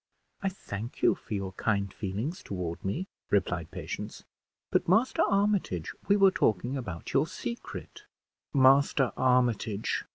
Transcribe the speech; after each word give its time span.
"I 0.41 0.49
thank 0.49 1.03
you 1.03 1.13
for 1.13 1.35
your 1.35 1.51
kind 1.51 1.93
feelings 1.93 2.41
toward 2.41 2.83
me," 2.83 3.05
replied 3.29 3.69
Patience; 3.69 4.23
"but, 4.71 4.87
Master 4.87 5.21
Armitage, 5.21 5.93
we 6.07 6.15
were 6.17 6.31
talking 6.31 6.75
about 6.75 7.13
your 7.13 7.27
secret." 7.27 8.05
"Master 8.51 9.11
Armitage!" 9.15 10.05